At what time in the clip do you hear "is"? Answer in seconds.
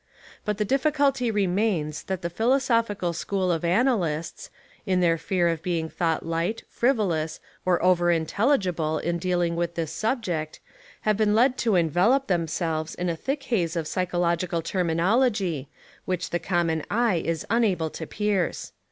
17.23-17.45